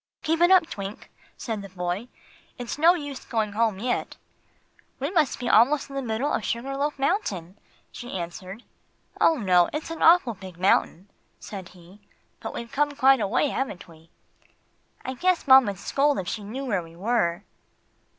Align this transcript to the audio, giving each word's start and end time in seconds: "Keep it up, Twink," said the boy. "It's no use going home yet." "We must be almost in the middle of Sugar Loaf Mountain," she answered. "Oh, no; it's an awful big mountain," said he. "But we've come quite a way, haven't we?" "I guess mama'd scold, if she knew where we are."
"Keep 0.23 0.41
it 0.41 0.49
up, 0.49 0.67
Twink," 0.67 1.11
said 1.37 1.61
the 1.61 1.69
boy. 1.69 2.07
"It's 2.57 2.79
no 2.79 2.95
use 2.95 3.23
going 3.23 3.51
home 3.51 3.77
yet." 3.77 4.17
"We 4.99 5.11
must 5.11 5.37
be 5.39 5.47
almost 5.47 5.89
in 5.91 5.95
the 5.95 6.01
middle 6.01 6.33
of 6.33 6.43
Sugar 6.43 6.75
Loaf 6.75 6.97
Mountain," 6.97 7.59
she 7.91 8.17
answered. 8.17 8.63
"Oh, 9.19 9.35
no; 9.35 9.69
it's 9.71 9.91
an 9.91 10.01
awful 10.01 10.33
big 10.33 10.57
mountain," 10.57 11.07
said 11.39 11.69
he. 11.77 12.01
"But 12.39 12.51
we've 12.55 12.71
come 12.71 12.93
quite 12.95 13.19
a 13.19 13.27
way, 13.27 13.49
haven't 13.49 13.87
we?" 13.87 14.09
"I 15.05 15.13
guess 15.13 15.47
mama'd 15.47 15.77
scold, 15.77 16.17
if 16.17 16.27
she 16.27 16.43
knew 16.43 16.65
where 16.65 16.81
we 16.81 16.95
are." 16.95 17.43